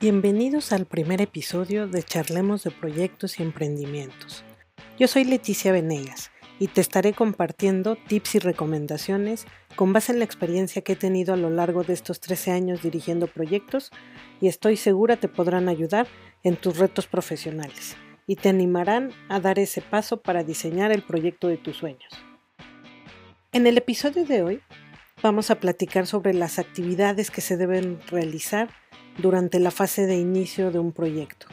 Bienvenidos 0.00 0.72
al 0.72 0.86
primer 0.86 1.20
episodio 1.20 1.88
de 1.88 2.04
Charlemos 2.04 2.62
de 2.62 2.70
Proyectos 2.70 3.40
y 3.40 3.42
Emprendimientos. 3.42 4.44
Yo 4.96 5.08
soy 5.08 5.24
Leticia 5.24 5.72
Venegas 5.72 6.30
y 6.60 6.68
te 6.68 6.80
estaré 6.80 7.14
compartiendo 7.14 7.96
tips 8.06 8.36
y 8.36 8.38
recomendaciones 8.38 9.44
con 9.74 9.92
base 9.92 10.12
en 10.12 10.20
la 10.20 10.24
experiencia 10.24 10.82
que 10.82 10.92
he 10.92 10.96
tenido 10.96 11.34
a 11.34 11.36
lo 11.36 11.50
largo 11.50 11.82
de 11.82 11.94
estos 11.94 12.20
13 12.20 12.52
años 12.52 12.80
dirigiendo 12.80 13.26
proyectos 13.26 13.90
y 14.40 14.46
estoy 14.46 14.76
segura 14.76 15.16
te 15.16 15.26
podrán 15.26 15.68
ayudar 15.68 16.06
en 16.44 16.54
tus 16.54 16.78
retos 16.78 17.08
profesionales 17.08 17.96
y 18.28 18.36
te 18.36 18.50
animarán 18.50 19.10
a 19.28 19.40
dar 19.40 19.58
ese 19.58 19.82
paso 19.82 20.22
para 20.22 20.44
diseñar 20.44 20.92
el 20.92 21.02
proyecto 21.02 21.48
de 21.48 21.56
tus 21.56 21.76
sueños. 21.76 22.12
En 23.50 23.66
el 23.66 23.76
episodio 23.76 24.24
de 24.24 24.44
hoy 24.44 24.60
vamos 25.24 25.50
a 25.50 25.58
platicar 25.58 26.06
sobre 26.06 26.34
las 26.34 26.60
actividades 26.60 27.32
que 27.32 27.40
se 27.40 27.56
deben 27.56 27.98
realizar 28.08 28.68
durante 29.18 29.58
la 29.58 29.70
fase 29.70 30.06
de 30.06 30.16
inicio 30.16 30.70
de 30.70 30.78
un 30.78 30.92
proyecto. 30.92 31.46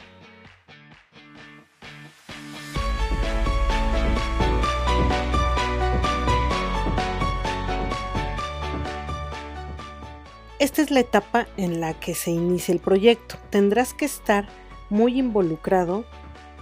Esta 10.58 10.80
es 10.80 10.90
la 10.90 11.00
etapa 11.00 11.46
en 11.58 11.80
la 11.80 11.92
que 11.94 12.14
se 12.14 12.30
inicia 12.30 12.72
el 12.72 12.80
proyecto. 12.80 13.36
Tendrás 13.50 13.92
que 13.92 14.06
estar 14.06 14.48
muy 14.88 15.18
involucrado 15.18 16.04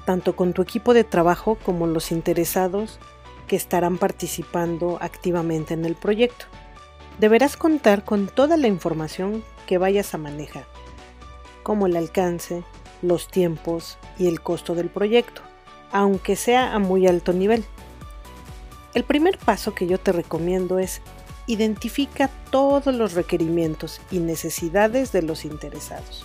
tanto 0.05 0.34
con 0.36 0.52
tu 0.52 0.62
equipo 0.62 0.94
de 0.94 1.05
trabajo 1.05 1.56
como 1.64 1.86
los 1.86 2.10
interesados 2.10 2.98
que 3.46 3.56
estarán 3.56 3.98
participando 3.98 4.98
activamente 5.00 5.74
en 5.74 5.84
el 5.84 5.94
proyecto. 5.94 6.46
Deberás 7.18 7.56
contar 7.56 8.05
con 8.05 8.27
toda 8.27 8.56
la 8.56 8.66
información 8.66 9.44
que 9.66 9.78
vayas 9.78 10.12
a 10.14 10.18
manejar 10.18 10.73
como 11.65 11.87
el 11.87 11.97
alcance, 11.97 12.62
los 13.03 13.27
tiempos 13.27 13.98
y 14.17 14.29
el 14.29 14.41
costo 14.41 14.77
del 14.77 14.89
proyecto, 14.89 15.43
aunque 15.91 16.37
sea 16.37 16.73
a 16.73 16.79
muy 16.79 17.09
alto 17.09 17.33
nivel. 17.33 17.65
El 18.95 19.03
primer 19.03 19.39
paso 19.39 19.75
que 19.75 19.89
yo 19.89 19.98
te 19.98 20.12
recomiendo 20.12 20.79
es 20.79 21.03
identifica 21.47 22.31
todos 22.51 22.95
los 22.95 23.15
requerimientos 23.15 24.01
y 24.11 24.19
necesidades 24.19 25.11
de 25.11 25.23
los 25.23 25.45
interesados. 25.45 26.25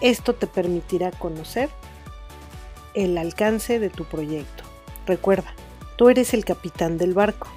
Esto 0.00 0.34
te 0.34 0.46
permitirá 0.46 1.10
conocer 1.10 1.68
el 2.94 3.18
alcance 3.18 3.78
de 3.78 3.90
tu 3.90 4.04
proyecto. 4.04 4.64
Recuerda, 5.06 5.52
tú 5.96 6.08
eres 6.08 6.32
el 6.32 6.44
capitán 6.44 6.96
del 6.96 7.12
barco 7.12 7.48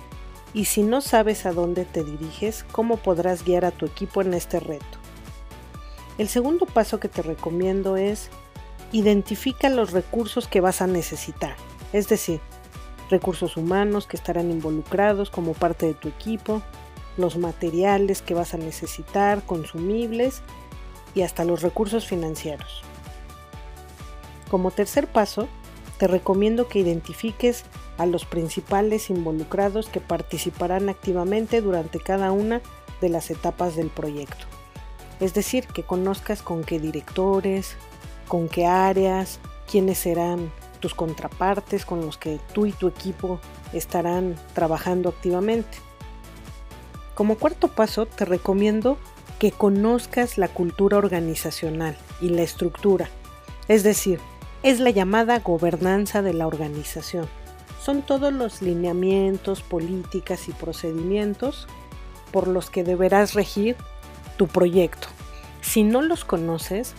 y 0.54 0.66
si 0.66 0.82
no 0.82 1.02
sabes 1.02 1.46
a 1.46 1.52
dónde 1.52 1.86
te 1.86 2.04
diriges, 2.04 2.66
¿cómo 2.72 2.98
podrás 2.98 3.46
guiar 3.46 3.66
a 3.66 3.72
tu 3.72 3.86
equipo 3.86 4.22
en 4.22 4.34
este 4.34 4.60
reto? 4.60 4.97
El 6.18 6.30
segundo 6.30 6.66
paso 6.66 7.00
que 7.00 7.10
te 7.10 7.22
recomiendo 7.22 7.96
es 7.96 8.30
identifica 8.92 9.70
los 9.70 9.92
recursos 9.92 10.48
que 10.48 10.62
vas 10.62 10.82
a 10.82 10.88
necesitar, 10.88 11.56
es 11.94 12.08
decir, 12.08 12.40
recursos 13.12 13.56
humanos 13.56 14.08
que 14.08 14.18
estarán 14.18 14.50
involucrados 14.50 15.30
como 15.30 15.54
parte 15.54 15.86
de 15.86 15.94
tu 15.94 16.08
equipo, 16.08 16.64
los 17.18 17.38
materiales 17.38 18.22
que 18.24 18.34
vas 18.34 18.54
a 18.54 18.58
necesitar, 18.58 19.44
consumibles 19.44 20.42
y 21.14 21.22
hasta 21.22 21.46
los 21.46 21.62
recursos 21.62 22.08
financieros. 22.08 22.81
Como 24.50 24.72
tercer 24.72 25.08
paso, 25.08 25.48
te 26.00 26.08
recomiendo 26.08 26.68
que 26.68 26.80
identifiques 26.80 27.64
a 27.98 28.06
los 28.06 28.26
principales 28.26 29.09
involucrados 29.09 29.88
que 29.88 30.00
participarán 30.00 30.90
activamente 30.90 31.62
durante 31.62 32.00
cada 32.00 32.31
una 32.31 32.62
de 33.02 33.09
las 33.09 33.30
etapas 33.30 33.76
del 33.76 33.90
proyecto. 33.90 34.56
Es 35.20 35.34
decir, 35.34 35.68
que 35.68 35.84
conozcas 35.84 36.42
con 36.42 36.64
qué 36.64 36.80
directores, 36.80 37.76
con 38.28 38.50
qué 38.50 38.66
áreas, 38.66 39.40
quiénes 39.69 40.00
serán 40.00 40.52
tus 40.80 40.94
contrapartes 40.94 41.86
con 41.86 42.06
los 42.06 42.18
que 42.18 42.40
tú 42.53 42.66
y 42.66 42.72
tu 42.72 42.88
equipo 42.88 43.40
estarán 43.74 44.36
trabajando 44.53 45.09
activamente. 45.09 45.80
Como 47.16 47.38
cuarto 47.38 47.68
paso, 47.69 48.06
te 48.06 48.25
recomiendo 48.25 48.97
que 49.40 49.52
conozcas 49.52 50.38
la 50.38 50.47
cultura 50.47 50.97
organizacional 50.97 51.97
y 52.22 52.30
la 52.30 52.44
estructura, 52.44 53.09
es 53.68 53.84
decir, 53.84 54.20
es 54.64 54.80
la 54.80 54.90
llamada 54.90 55.40
gobernanza 55.40 56.22
de 56.22 56.34
la 56.34 56.47
organización. 56.47 57.28
Son 57.81 58.02
todos 58.02 58.34
los 58.34 58.62
lineamientos, 58.62 59.62
políticas 59.62 60.50
y 60.50 60.52
procedimientos 60.52 61.68
por 62.31 62.47
los 62.47 62.70
que 62.70 62.84
deberás 62.84 63.34
regir 63.34 63.78
tu 64.38 64.47
proyecto. 64.47 65.08
Si 65.67 65.83
no 65.83 66.01
los 66.01 66.23
conoces, 66.23 66.94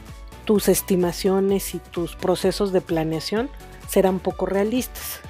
tus 0.44 0.68
estimaciones 0.68 1.74
y 1.74 1.78
tus 1.78 2.16
procesos 2.16 2.70
de 2.70 2.82
planeación 2.82 3.48
serán 3.88 4.18
poco 4.18 4.44
realistas. 4.44 5.20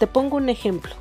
Te 0.00 0.08
pongo 0.08 0.36
un 0.36 0.48
ejemplo. 0.48 0.92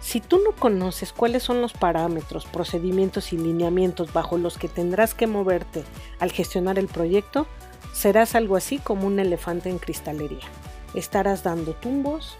Si 0.00 0.20
tú 0.20 0.40
no 0.44 0.56
conoces 0.58 1.12
cuáles 1.12 1.44
son 1.44 1.62
los 1.62 1.72
parámetros, 1.72 2.46
procedimientos 2.46 3.32
y 3.32 3.38
lineamientos 3.38 4.12
bajo 4.12 4.38
los 4.38 4.58
que 4.58 4.66
tendrás 4.66 5.14
que 5.14 5.28
moverte 5.28 5.84
al 6.18 6.32
gestionar 6.32 6.80
el 6.80 6.88
proyecto, 6.88 7.46
serás 7.92 8.34
algo 8.34 8.56
así 8.56 8.78
como 8.78 9.06
un 9.06 9.20
elefante 9.20 9.70
en 9.70 9.78
cristalería. 9.78 10.46
Estarás 10.94 11.44
dando 11.44 11.74
tumbos, 11.74 12.36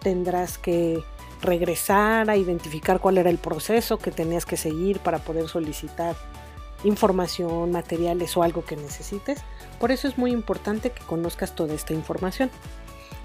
tendrás 0.00 0.56
que 0.56 1.04
regresar 1.42 2.30
a 2.30 2.36
identificar 2.38 2.98
cuál 2.98 3.18
era 3.18 3.28
el 3.28 3.38
proceso 3.38 3.98
que 3.98 4.10
tenías 4.10 4.46
que 4.46 4.56
seguir 4.56 5.00
para 5.00 5.18
poder 5.18 5.48
solicitar 5.48 6.16
información, 6.84 7.72
materiales 7.72 8.36
o 8.36 8.42
algo 8.42 8.64
que 8.64 8.76
necesites. 8.76 9.40
Por 9.80 9.90
eso 9.90 10.08
es 10.08 10.18
muy 10.18 10.32
importante 10.32 10.90
que 10.90 11.04
conozcas 11.04 11.54
toda 11.54 11.74
esta 11.74 11.92
información. 11.92 12.50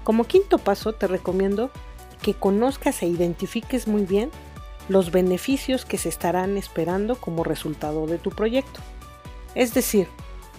Como 0.02 0.24
quinto 0.24 0.58
paso, 0.58 0.92
te 0.92 1.06
recomiendo 1.06 1.70
que 2.22 2.34
conozcas 2.34 3.02
e 3.02 3.06
identifiques 3.06 3.86
muy 3.86 4.04
bien 4.04 4.30
los 4.88 5.10
beneficios 5.10 5.84
que 5.84 5.98
se 5.98 6.08
estarán 6.08 6.56
esperando 6.56 7.16
como 7.16 7.44
resultado 7.44 8.06
de 8.06 8.18
tu 8.18 8.30
proyecto. 8.30 8.80
Es 9.54 9.72
decir, 9.72 10.08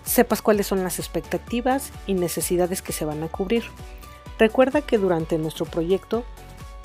sepas 0.03 0.41
cuáles 0.41 0.67
son 0.67 0.83
las 0.83 0.99
expectativas 0.99 1.91
y 2.07 2.13
necesidades 2.13 2.81
que 2.81 2.93
se 2.93 3.05
van 3.05 3.23
a 3.23 3.27
cubrir. 3.27 3.63
Recuerda 4.39 4.81
que 4.81 4.97
durante 4.97 5.37
nuestro 5.37 5.65
proyecto 5.65 6.23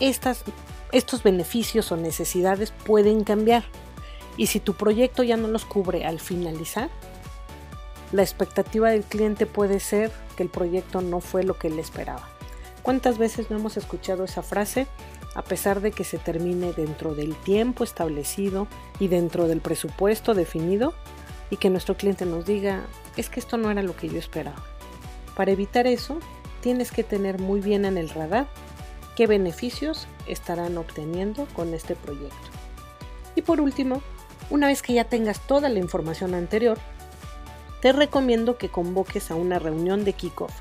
estas, 0.01 0.45
estos 0.93 1.23
beneficios 1.23 1.93
o 1.93 1.97
necesidades 1.97 2.73
pueden 2.73 3.25
cambiar 3.25 3.65
y 4.41 4.47
si 4.47 4.59
tu 4.59 4.73
proyecto 4.73 5.23
ya 5.23 5.37
no 5.37 5.49
los 5.49 5.67
cubre 5.67 6.07
al 6.07 6.19
finalizar, 6.19 6.89
la 8.11 8.23
expectativa 8.23 8.89
del 8.89 9.03
cliente 9.03 9.45
puede 9.45 9.81
ser 9.81 10.11
que 10.35 10.43
el 10.43 10.49
proyecto 10.49 11.03
no 11.03 11.21
fue 11.21 11.43
lo 11.43 11.59
que 11.59 11.69
él 11.69 11.79
esperaba. 11.79 12.27
¿Cuántas 12.81 13.19
veces 13.19 13.51
no 13.51 13.59
hemos 13.59 13.77
escuchado 13.77 14.25
esa 14.25 14.43
frase? 14.43 14.87
A 15.35 15.43
pesar 15.43 15.83
de 15.83 15.91
que 15.91 16.05
se 16.05 16.17
termine 16.17 16.73
dentro 16.73 17.15
del 17.15 17.37
tiempo 17.37 17.85
establecido 17.85 18.67
y 18.99 19.09
dentro 19.09 19.47
del 19.47 19.61
presupuesto 19.61 20.33
definido, 20.33 20.95
y 21.51 21.59
que 21.59 21.69
nuestro 21.69 21.99
cliente 21.99 22.25
nos 22.25 22.47
diga, 22.47 22.87
es 23.19 23.29
que 23.29 23.41
esto 23.41 23.59
no 23.59 23.71
era 23.71 23.83
lo 23.83 23.95
que 23.95 24.09
yo 24.09 24.19
esperaba. 24.19 24.65
Para 25.37 25.51
evitar 25.51 25.87
eso, 25.87 26.19
tienes 26.63 26.93
que 26.93 27.05
tener 27.05 27.41
muy 27.41 27.61
bien 27.61 27.85
en 27.85 27.99
el 27.99 28.09
radar 28.09 28.49
qué 29.17 29.27
beneficios 29.27 30.07
estarán 30.27 30.79
obteniendo 30.79 31.47
con 31.53 31.75
este 31.75 31.95
proyecto. 31.95 32.49
Y 33.37 33.43
por 33.43 33.61
último, 33.61 34.01
una 34.49 34.69
vez 34.69 34.83
que 34.83 34.95
ya 34.95 35.05
tengas 35.05 35.41
toda 35.41 35.69
la 35.69 35.79
información 35.79 36.35
anterior, 36.35 36.79
te 37.81 37.93
recomiendo 37.93 38.59
que 38.59 38.69
convoques 38.69 39.31
a 39.31 39.35
una 39.35 39.59
reunión 39.59 40.05
de 40.05 40.13
kickoff. 40.13 40.53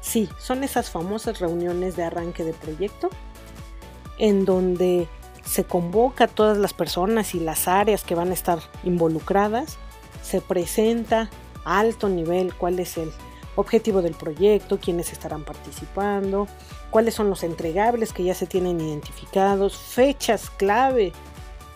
Sí, 0.00 0.28
son 0.38 0.64
esas 0.64 0.90
famosas 0.90 1.40
reuniones 1.40 1.96
de 1.96 2.04
arranque 2.04 2.44
de 2.44 2.52
proyecto 2.52 3.10
en 4.18 4.44
donde 4.44 5.08
se 5.44 5.64
convoca 5.64 6.24
a 6.24 6.28
todas 6.28 6.58
las 6.58 6.74
personas 6.74 7.34
y 7.34 7.40
las 7.40 7.68
áreas 7.68 8.04
que 8.04 8.14
van 8.14 8.30
a 8.30 8.34
estar 8.34 8.58
involucradas, 8.84 9.78
se 10.22 10.40
presenta 10.40 11.30
a 11.64 11.78
alto 11.78 12.08
nivel 12.08 12.54
cuál 12.54 12.78
es 12.78 12.98
el 12.98 13.10
objetivo 13.56 14.02
del 14.02 14.14
proyecto, 14.14 14.78
quiénes 14.78 15.12
estarán 15.12 15.44
participando, 15.44 16.46
cuáles 16.90 17.14
son 17.14 17.30
los 17.30 17.42
entregables 17.42 18.12
que 18.12 18.24
ya 18.24 18.34
se 18.34 18.46
tienen 18.46 18.80
identificados, 18.80 19.76
fechas 19.76 20.50
clave 20.50 21.12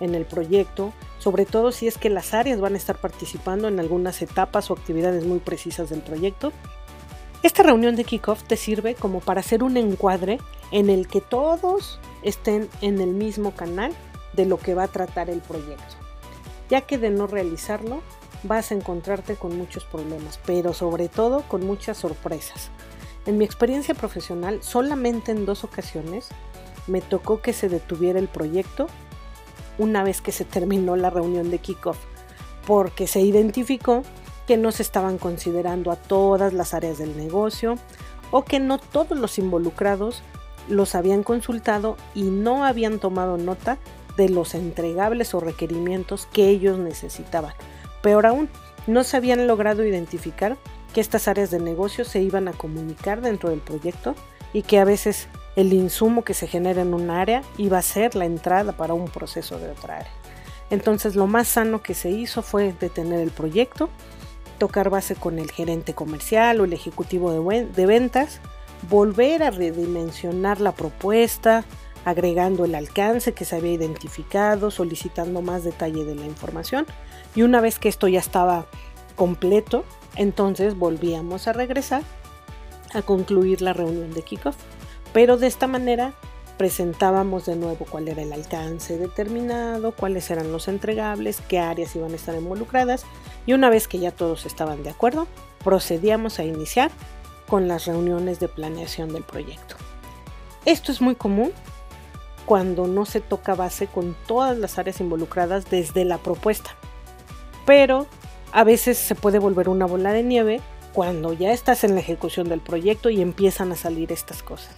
en 0.03 0.17
el 0.17 0.27
proyecto, 0.27 0.93
sobre 1.19 1.47
todo 1.47 1.71
si 1.71 1.87
es 1.87 1.97
que 1.97 2.11
las 2.11 2.35
áreas 2.35 2.61
van 2.61 2.75
a 2.75 2.77
estar 2.77 3.01
participando 3.01 3.69
en 3.69 3.79
algunas 3.79 4.21
etapas 4.21 4.71
o 4.71 4.75
actividades 4.75 5.25
muy 5.25 5.39
precisas 5.39 5.91
del 5.91 6.01
proyecto. 6.01 6.53
Esta 7.45 7.63
reunión 7.63 7.95
de 7.95 8.05
kickoff 8.05 8.43
te 8.43 8.57
sirve 8.57 8.95
como 8.95 9.21
para 9.21 9.41
hacer 9.41 9.63
un 9.63 9.77
encuadre 9.77 10.39
en 10.73 10.91
el 10.91 11.07
que 11.07 11.21
todos 11.21 12.01
estén 12.23 12.69
en 12.81 13.01
el 13.01 13.11
mismo 13.11 13.53
canal 13.53 13.93
de 14.33 14.45
lo 14.45 14.59
que 14.59 14.75
va 14.75 14.85
a 14.85 14.89
tratar 14.89 15.31
el 15.31 15.41
proyecto, 15.41 15.95
ya 16.69 16.81
que 16.81 16.99
de 16.99 17.11
no 17.11 17.29
realizarlo 17.29 18.03
vas 18.43 18.73
a 18.73 18.75
encontrarte 18.75 19.37
con 19.37 19.57
muchos 19.57 19.85
problemas, 19.85 20.41
pero 20.45 20.73
sobre 20.73 21.09
todo 21.09 21.43
con 21.43 21.65
muchas 21.65 21.97
sorpresas. 21.97 22.71
En 23.25 23.39
mi 23.39 23.45
experiencia 23.45 23.95
profesional, 23.95 24.65
solamente 24.65 25.31
en 25.31 25.47
dos 25.47 25.63
ocasiones 25.63 26.29
me 26.89 27.01
tocó 27.01 27.41
que 27.41 27.53
se 27.53 27.69
detuviera 27.69 28.19
el 28.19 28.27
proyecto 28.27 28.89
una 29.79 30.05
vez 30.05 30.21
que 30.21 30.33
se 30.33 30.45
terminó 30.45 30.97
la 30.97 31.11
reunión 31.11 31.51
de 31.51 31.59
kickoff, 31.59 31.99
porque 32.67 33.07
se 33.07 33.21
identificó 33.21 34.03
que 34.47 34.57
no 34.57 34.73
se 34.73 34.83
estaban 34.83 35.19
considerando 35.19 35.91
a 35.91 35.97
todas 35.97 36.53
las 36.53 36.75
áreas 36.75 36.99
del 36.99 37.17
negocio 37.17 37.77
o 38.31 38.45
que 38.45 38.61
no 38.61 38.79
todos 38.79 39.19
los 39.19 39.39
involucrados 39.39 40.23
los 40.69 40.95
habían 40.95 41.23
consultado 41.23 41.97
y 42.15 42.25
no 42.25 42.65
habían 42.65 42.99
tomado 42.99 43.37
nota 43.37 43.79
de 44.17 44.29
los 44.29 44.55
entregables 44.55 45.35
o 45.35 45.41
requerimientos 45.41 46.27
que 46.27 46.49
ellos 46.49 46.79
necesitaban. 46.79 47.55
Peor 48.03 48.27
aún, 48.27 48.49
no 48.87 49.05
se 49.05 49.17
habían 49.17 49.47
logrado 49.47 49.85
identificar 49.85 50.57
que 50.93 51.01
estas 51.01 51.29
áreas 51.29 51.51
de 51.51 51.61
negocio 51.61 52.05
se 52.05 52.21
iban 52.21 52.49
a 52.49 52.53
comunicar 52.53 53.21
dentro 53.21 53.51
del 53.51 53.61
proyecto 53.61 54.15
y 54.53 54.63
que 54.63 54.79
a 54.79 54.85
veces 54.85 55.29
el 55.57 55.73
insumo 55.73 56.25
que 56.25 56.35
se 56.35 56.47
genera 56.47 56.83
en 56.83 56.95
un 56.95 57.11
área 57.11 57.43
iba 57.59 57.79
a 57.79 57.83
ser 57.83 58.15
la 58.15 58.25
entrada 58.25 58.73
para 58.73 58.95
un 58.95 59.07
proceso 59.07 59.59
de 59.59 59.71
otra 59.71 59.99
área. 59.99 60.13
Entonces 60.71 61.17
lo 61.17 61.27
más 61.27 61.49
sano 61.49 61.83
que 61.83 61.95
se 61.95 62.11
hizo 62.11 62.43
fue 62.43 62.75
detener 62.81 63.21
el 63.21 63.31
proyecto, 63.31 63.91
tocar 64.59 64.89
base 64.89 65.15
con 65.15 65.39
el 65.39 65.51
gerente 65.51 65.93
comercial 65.93 66.61
o 66.61 66.65
el 66.65 66.73
ejecutivo 66.73 67.33
de, 67.33 67.67
de 67.67 67.87
ventas, 67.87 68.41
volver 68.89 69.43
a 69.43 69.51
redimensionar 69.51 70.61
la 70.61 70.73
propuesta, 70.73 71.65
agregando 72.05 72.65
el 72.65 72.75
alcance 72.75 73.33
que 73.33 73.45
se 73.45 73.57
había 73.57 73.73
identificado, 73.73 74.71
solicitando 74.71 75.43
más 75.43 75.63
detalle 75.65 76.05
de 76.05 76.15
la 76.15 76.27
información 76.27 76.87
y 77.35 77.43
una 77.43 77.61
vez 77.61 77.79
que 77.79 77.89
esto 77.89 78.09
ya 78.09 78.19
estaba 78.19 78.67
completo, 79.15 79.85
entonces 80.17 80.77
volvíamos 80.77 81.49
a 81.49 81.53
regresar 81.53 82.03
a 82.95 83.03
concluir 83.03 83.63
la 83.63 83.73
reunión 83.73 84.13
de 84.13 84.23
kickoff. 84.23 84.57
Pero 85.13 85.37
de 85.37 85.47
esta 85.47 85.67
manera 85.67 86.15
presentábamos 86.57 87.47
de 87.47 87.57
nuevo 87.57 87.87
cuál 87.89 88.09
era 88.09 88.23
el 88.23 88.33
alcance 88.33 88.97
determinado, 88.97 89.93
cuáles 89.93 90.31
eran 90.31 90.53
los 90.53 90.69
entregables, 90.69 91.43
qué 91.49 91.59
áreas 91.59 91.97
iban 91.97 92.13
a 92.13 92.17
estar 92.17 92.35
involucradas 92.35 93.05
y 93.47 93.53
una 93.53 93.69
vez 93.69 93.89
que 93.89 93.99
ya 93.99 94.13
todos 94.13 94.47
estaban 94.47 94.83
de 94.83 94.91
acuerdo, 94.91 95.27
procedíamos 95.65 96.39
a 96.39 96.45
iniciar 96.45 96.91
con 97.49 97.69
las 97.69 97.87
reuniones 97.87 98.39
de 98.39 98.49
planeación 98.49 99.13
del 99.13 99.25
proyecto. 99.25 99.77
Esto 100.65 100.93
es 100.93 101.01
muy 101.01 101.17
común 101.17 101.53
cuando 102.47 102.87
no 102.87 103.07
se 103.07 103.21
toca 103.21 103.55
base 103.55 103.87
con 103.87 104.17
todas 104.27 104.57
las 104.57 104.79
áreas 104.79 105.01
involucradas 105.01 105.69
desde 105.71 106.05
la 106.05 106.19
propuesta. 106.19 106.71
Pero 107.67 108.07
a 108.53 108.65
veces 108.65 108.99
se 108.99 109.15
puede 109.15 109.39
volver 109.39 109.69
una 109.69 109.87
bola 109.87 110.13
de 110.13 110.23
nieve 110.23 110.61
cuando 110.93 111.33
ya 111.33 111.53
estás 111.53 111.85
en 111.85 111.95
la 111.95 112.01
ejecución 112.01 112.49
del 112.49 112.61
proyecto 112.61 113.11
y 113.11 113.21
empiezan 113.21 113.73
a 113.73 113.77
salir 113.77 114.13
estas 114.13 114.43
cosas. 114.43 114.75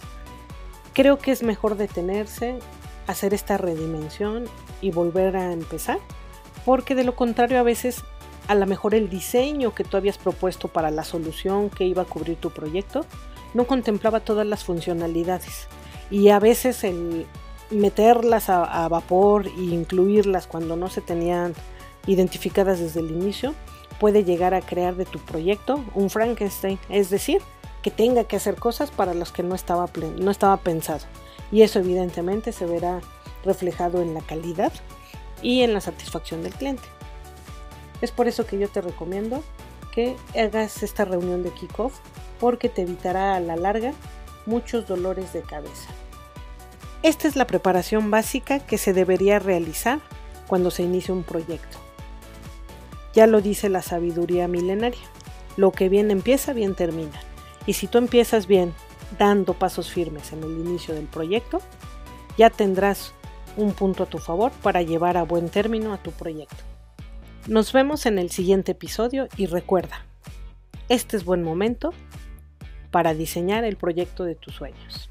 Creo 0.95 1.19
que 1.19 1.31
es 1.31 1.43
mejor 1.43 1.77
detenerse, 1.77 2.57
hacer 3.05 3.33
esta 3.33 3.57
redimensión 3.57 4.45
y 4.81 4.91
volver 4.91 5.35
a 5.35 5.51
empezar, 5.51 5.99
porque 6.65 6.95
de 6.95 7.03
lo 7.03 7.15
contrario 7.15 7.59
a 7.59 7.63
veces 7.63 8.03
a 8.47 8.55
lo 8.55 8.65
mejor 8.65 8.95
el 8.95 9.09
diseño 9.09 9.75
que 9.75 9.83
tú 9.83 9.97
habías 9.97 10.17
propuesto 10.17 10.69
para 10.69 10.91
la 10.91 11.03
solución 11.03 11.69
que 11.69 11.85
iba 11.85 12.03
a 12.03 12.05
cubrir 12.05 12.37
tu 12.37 12.49
proyecto 12.51 13.05
no 13.53 13.65
contemplaba 13.67 14.21
todas 14.21 14.47
las 14.47 14.63
funcionalidades. 14.63 15.67
Y 16.09 16.29
a 16.29 16.39
veces 16.39 16.83
el 16.83 17.27
meterlas 17.71 18.49
a, 18.49 18.87
vapor 18.87 19.47
e 19.47 19.61
incluirlas 19.61 20.47
cuando 20.47 20.75
no 20.75 20.89
se 20.89 21.01
tenían 21.01 21.53
identificadas 22.07 22.79
desde 22.79 23.01
el 23.01 23.11
inicio 23.11 23.53
puede 23.99 24.23
llegar 24.23 24.53
a 24.53 24.61
crear 24.61 24.95
de 24.95 25.05
tu 25.05 25.19
proyecto 25.19 25.83
un 25.93 26.09
Frankenstein, 26.09 26.79
es 26.89 27.09
decir, 27.09 27.41
que 27.85 27.91
tenga 27.91 28.23
que 28.23 28.35
hacer 28.35 28.55
cosas 28.55 28.89
para 28.89 29.13
las 29.13 29.31
que 29.31 29.43
no 29.43 29.53
estaba, 29.53 29.87
no 30.17 30.31
estaba 30.31 30.57
pensado. 30.57 31.01
Y 31.51 31.61
eso 31.61 31.77
evidentemente 31.77 32.51
se 32.51 32.65
verá 32.65 32.99
reflejado 33.43 34.01
en 34.01 34.15
la 34.15 34.21
calidad 34.21 34.73
y 35.43 35.61
en 35.61 35.71
la 35.71 35.81
satisfacción 35.81 36.41
del 36.41 36.55
cliente. 36.55 36.81
Es 38.01 38.09
por 38.09 38.27
eso 38.27 38.47
que 38.47 38.57
yo 38.57 38.69
te 38.69 38.81
recomiendo 38.81 39.43
que 39.93 40.15
hagas 40.35 40.81
esta 40.81 41.05
reunión 41.05 41.43
de 41.43 41.51
kickoff 41.51 41.99
porque 42.39 42.69
te 42.69 42.81
evitará 42.81 43.35
a 43.35 43.39
la 43.39 43.55
larga 43.55 43.93
muchos 44.47 44.87
dolores 44.87 45.31
de 45.31 45.43
cabeza. 45.43 45.89
Esta 47.03 47.27
es 47.27 47.35
la 47.35 47.45
preparación 47.45 48.09
básica 48.09 48.57
que 48.57 48.79
se 48.79 48.93
debería 48.93 49.37
realizar 49.37 49.99
cuando 50.47 50.71
se 50.71 50.81
inicia 50.81 51.13
un 51.13 51.21
proyecto. 51.21 51.77
Ya 53.13 53.27
lo 53.27 53.41
dice 53.41 53.69
la 53.69 53.83
sabiduría 53.83 54.47
milenaria. 54.47 55.05
Lo 55.55 55.71
que 55.71 55.87
bien 55.87 56.09
empieza, 56.09 56.51
bien 56.51 56.73
termina. 56.73 57.21
Y 57.67 57.73
si 57.73 57.87
tú 57.87 57.97
empiezas 57.97 58.47
bien, 58.47 58.73
dando 59.17 59.53
pasos 59.53 59.91
firmes 59.91 60.33
en 60.33 60.43
el 60.43 60.51
inicio 60.51 60.93
del 60.93 61.05
proyecto, 61.05 61.61
ya 62.37 62.49
tendrás 62.49 63.13
un 63.57 63.73
punto 63.73 64.03
a 64.03 64.05
tu 64.07 64.17
favor 64.17 64.51
para 64.63 64.81
llevar 64.81 65.17
a 65.17 65.23
buen 65.23 65.49
término 65.49 65.93
a 65.93 65.97
tu 65.97 66.11
proyecto. 66.11 66.63
Nos 67.47 67.71
vemos 67.73 68.05
en 68.05 68.19
el 68.19 68.31
siguiente 68.31 68.73
episodio 68.73 69.27
y 69.37 69.45
recuerda, 69.45 70.05
este 70.89 71.17
es 71.17 71.25
buen 71.25 71.43
momento 71.43 71.93
para 72.91 73.13
diseñar 73.13 73.63
el 73.63 73.77
proyecto 73.77 74.23
de 74.23 74.35
tus 74.35 74.55
sueños. 74.55 75.09